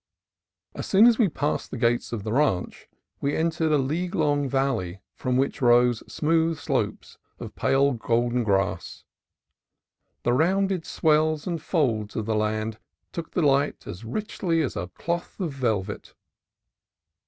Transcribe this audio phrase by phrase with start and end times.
[0.73, 2.87] As soon as we passed the gates of the ranch
[3.19, 9.03] we entered a league long valley from which rose smooth slopes of pale golden grass.
[10.23, 12.79] The rounded swells and folds of the land
[13.11, 16.15] took the light as richly as a cloth of velvet.